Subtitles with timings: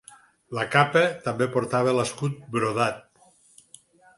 [0.59, 2.99] La capa també portava l'escut brodat.